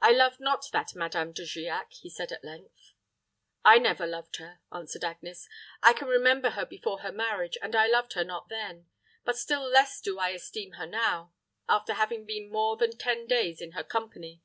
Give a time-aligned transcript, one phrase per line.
[0.00, 2.94] "I love not that Madame De Giac," he said, at length.
[3.64, 5.48] "I never loved her," answered Agnes.
[5.80, 8.88] "I can remember her before her marriage, and I loved her not then;
[9.24, 11.34] but still less do I esteem her now,
[11.68, 14.42] after having been more than ten days in her company.